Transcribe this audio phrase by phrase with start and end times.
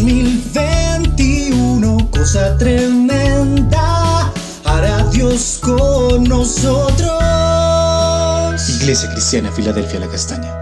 [0.00, 4.32] 2021, cosa tremenda,
[4.64, 7.20] hará Dios con nosotros.
[8.80, 10.56] Iglesia Cristiana, Filadelfia, la Castaña.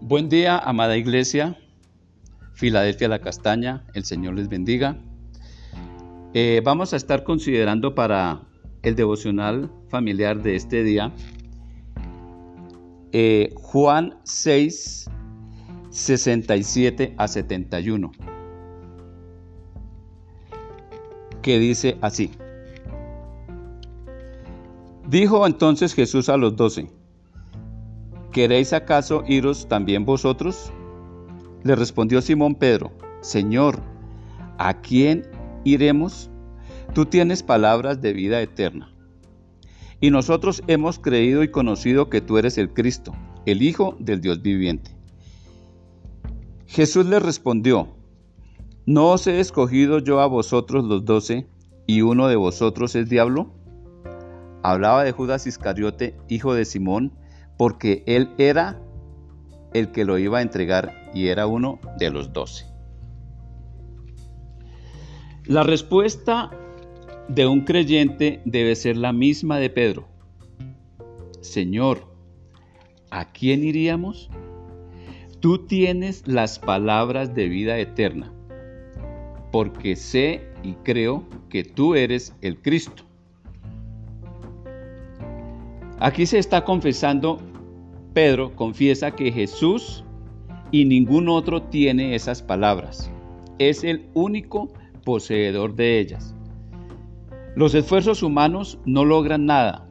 [0.00, 1.58] Buen día, amada iglesia,
[2.54, 4.98] Filadelfia la Castaña, el Señor les bendiga.
[6.32, 8.42] Eh, vamos a estar considerando para
[8.86, 11.12] el devocional familiar de este día
[13.10, 15.10] eh, Juan 6,
[15.90, 18.12] 67 a 71,
[21.42, 22.30] que dice así.
[25.08, 26.88] Dijo entonces Jesús a los doce,
[28.30, 30.70] ¿queréis acaso iros también vosotros?
[31.64, 33.80] Le respondió Simón Pedro, Señor,
[34.58, 35.26] ¿a quién
[35.64, 36.30] iremos?
[36.94, 38.92] Tú tienes palabras de vida eterna.
[40.00, 43.14] Y nosotros hemos creído y conocido que tú eres el Cristo,
[43.46, 44.96] el Hijo del Dios viviente.
[46.66, 47.96] Jesús le respondió,
[48.84, 51.46] ¿no os he escogido yo a vosotros los doce
[51.86, 53.54] y uno de vosotros es diablo?
[54.62, 57.12] Hablaba de Judas Iscariote, hijo de Simón,
[57.56, 58.82] porque él era
[59.72, 62.66] el que lo iba a entregar y era uno de los doce.
[65.44, 66.50] La respuesta
[67.28, 70.06] de un creyente debe ser la misma de Pedro.
[71.40, 72.06] Señor,
[73.10, 74.30] ¿a quién iríamos?
[75.40, 78.32] Tú tienes las palabras de vida eterna,
[79.52, 83.04] porque sé y creo que tú eres el Cristo.
[85.98, 87.38] Aquí se está confesando,
[88.12, 90.04] Pedro confiesa que Jesús
[90.70, 93.10] y ningún otro tiene esas palabras.
[93.58, 94.72] Es el único
[95.04, 96.36] poseedor de ellas.
[97.56, 99.88] Los esfuerzos humanos no logran nada.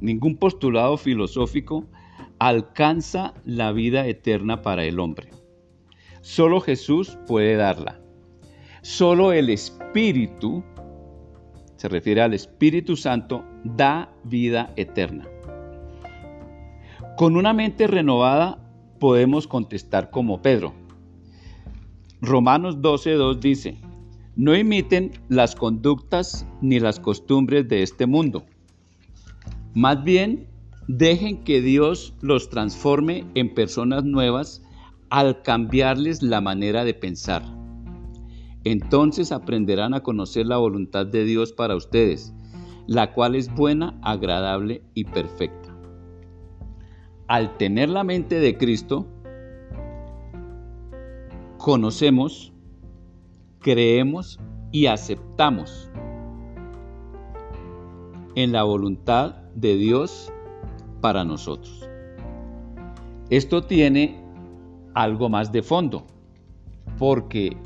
[0.00, 1.88] Ningún postulado filosófico
[2.38, 5.30] alcanza la vida eterna para el hombre.
[6.20, 8.00] Solo Jesús puede darla.
[8.80, 10.62] Solo el Espíritu,
[11.74, 15.26] se refiere al Espíritu Santo, da vida eterna.
[17.16, 18.60] Con una mente renovada
[19.00, 20.74] podemos contestar como Pedro.
[22.20, 23.78] Romanos 12.2 dice,
[24.36, 28.44] no imiten las conductas ni las costumbres de este mundo.
[29.74, 30.46] Más bien,
[30.88, 34.62] dejen que Dios los transforme en personas nuevas
[35.10, 37.42] al cambiarles la manera de pensar.
[38.64, 42.32] Entonces aprenderán a conocer la voluntad de Dios para ustedes,
[42.86, 45.76] la cual es buena, agradable y perfecta.
[47.26, 49.06] Al tener la mente de Cristo,
[51.58, 52.52] conocemos
[53.62, 54.38] creemos
[54.72, 55.88] y aceptamos
[58.34, 60.32] en la voluntad de Dios
[61.00, 61.88] para nosotros.
[63.30, 64.20] Esto tiene
[64.94, 66.06] algo más de fondo,
[66.98, 67.56] porque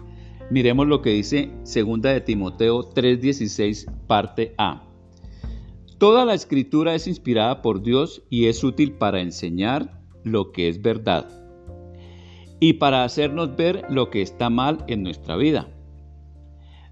[0.50, 4.82] miremos lo que dice 2 de Timoteo 3:16 parte A.
[5.98, 10.82] Toda la escritura es inspirada por Dios y es útil para enseñar lo que es
[10.82, 11.28] verdad
[12.60, 15.75] y para hacernos ver lo que está mal en nuestra vida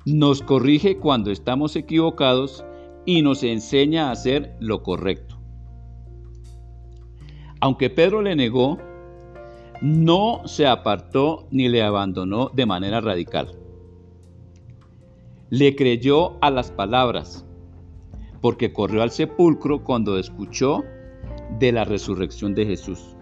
[0.05, 2.65] nos corrige cuando estamos equivocados
[3.07, 5.39] y nos enseña a hacer lo correcto.
[7.61, 8.79] Aunque Pedro le negó,
[9.81, 13.57] no se apartó ni le abandonó de manera radical.
[15.51, 17.47] Le creyó a las palabras,
[18.41, 20.85] porque corrió al sepulcro cuando escuchó
[21.59, 23.17] de la resurrección de Jesús.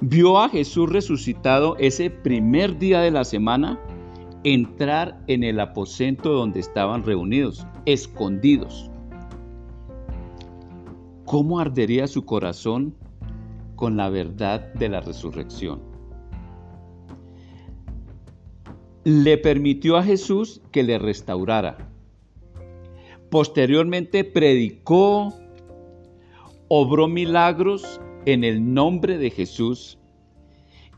[0.00, 3.80] Vio a Jesús resucitado ese primer día de la semana
[4.46, 8.88] entrar en el aposento donde estaban reunidos, escondidos.
[11.24, 12.94] ¿Cómo ardería su corazón
[13.74, 15.82] con la verdad de la resurrección?
[19.02, 21.90] Le permitió a Jesús que le restaurara.
[23.30, 25.34] Posteriormente predicó,
[26.68, 29.98] obró milagros en el nombre de Jesús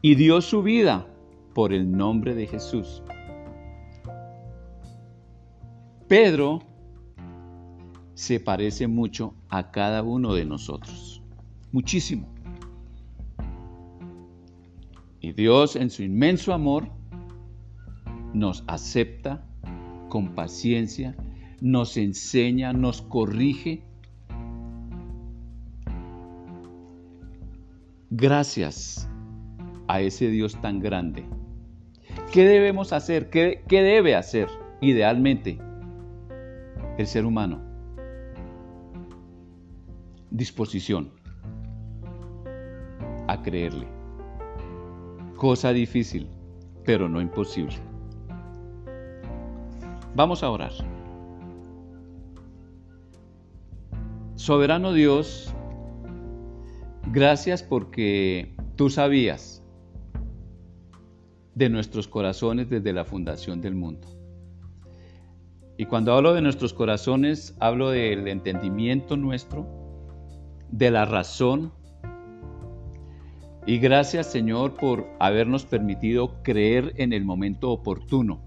[0.03, 1.07] y dio su vida
[1.55, 3.03] por el nombre de Jesús.
[6.09, 6.63] Pedro
[8.15, 11.23] se parece mucho a cada uno de nosotros,
[11.71, 12.27] muchísimo.
[15.21, 16.89] Y Dios en su inmenso amor
[18.33, 19.45] nos acepta
[20.09, 21.15] con paciencia,
[21.61, 23.83] nos enseña, nos corrige.
[28.09, 29.11] Gracias
[29.89, 31.27] a ese Dios tan grande.
[32.33, 33.29] ¿Qué debemos hacer?
[33.29, 34.49] ¿Qué, qué debe hacer
[34.81, 35.68] idealmente?
[36.99, 37.63] El ser humano.
[40.31, 41.11] disposición
[43.29, 43.87] a creerle.
[45.37, 46.29] Cosa difícil,
[46.85, 47.77] pero no imposible.
[50.15, 50.73] Vamos a orar.
[54.35, 55.53] Soberano Dios,
[57.13, 59.63] gracias porque tú sabías
[61.55, 64.18] de nuestros corazones desde la fundación del mundo.
[65.81, 69.65] Y cuando hablo de nuestros corazones, hablo del entendimiento nuestro,
[70.73, 71.73] de la razón.
[73.65, 78.41] Y gracias Señor por habernos permitido creer en el momento oportuno,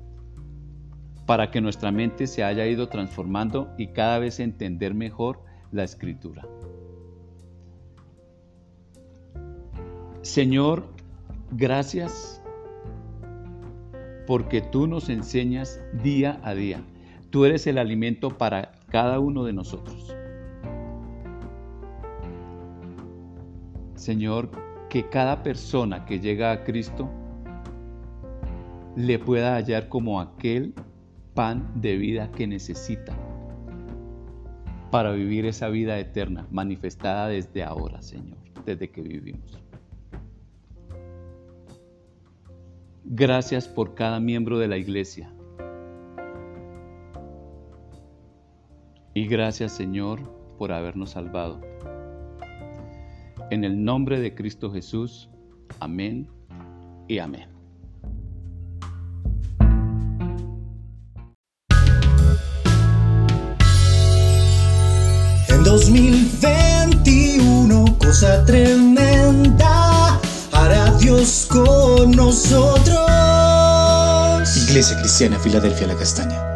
[1.25, 5.42] para que nuestra mente se haya ido transformando y cada vez entender mejor
[5.72, 6.45] la escritura.
[10.22, 10.83] Señor,
[11.51, 12.44] gracias
[14.28, 16.83] porque tú nos enseñas día a día.
[17.31, 20.13] Tú eres el alimento para cada uno de nosotros.
[23.95, 24.51] Señor,
[24.89, 27.10] que cada persona que llega a Cristo
[28.98, 30.74] le pueda hallar como aquel
[31.33, 33.13] pan de vida que necesita
[34.92, 39.57] para vivir esa vida eterna manifestada desde ahora, Señor, desde que vivimos.
[43.06, 45.31] Gracias por cada miembro de la iglesia
[49.21, 50.19] Y gracias Señor
[50.57, 51.62] por habernos salvado.
[53.51, 55.29] En el nombre de Cristo Jesús,
[55.79, 56.27] amén
[57.07, 57.47] y amén.
[65.50, 70.19] En 2021, cosa tremenda,
[70.51, 72.97] hará Dios con nosotros.
[74.68, 76.50] Iglesia Cristiana Filadelfia La Castaña